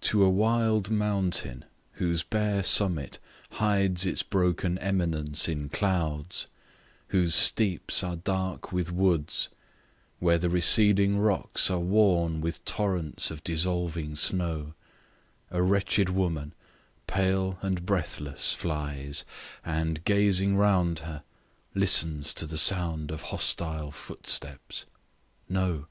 TO 0.00 0.24
a 0.24 0.28
wild 0.28 0.90
mountain, 0.90 1.64
whose 1.92 2.24
bare 2.24 2.64
summit 2.64 3.20
hides 3.52 4.04
Its 4.04 4.20
broken 4.20 4.76
eminence 4.78 5.48
in 5.48 5.68
clouds; 5.68 6.48
whose 7.10 7.36
steeps 7.36 8.00
Page 8.00 8.00
73 8.00 8.10
Are 8.10 8.22
dark 8.36 8.72
with 8.72 8.90
woods: 8.90 9.50
where 10.18 10.38
the 10.38 10.50
receding 10.50 11.18
rocks 11.20 11.70
Are 11.70 11.78
worn 11.78 12.40
with 12.40 12.64
torrents 12.64 13.30
of 13.30 13.44
dissolving 13.44 14.16
snow; 14.16 14.74
A 15.52 15.62
wretched 15.62 16.08
woman, 16.08 16.52
pale 17.06 17.56
and 17.62 17.86
breathless, 17.86 18.54
flies, 18.54 19.24
And, 19.64 20.02
gazing 20.04 20.56
round 20.56 20.98
her, 21.06 21.22
listens 21.76 22.34
to 22.34 22.46
the 22.46 22.58
sound 22.58 23.12
Of 23.12 23.22
hostile 23.30 23.92
footsteps: 23.92 24.86
No! 25.48 25.82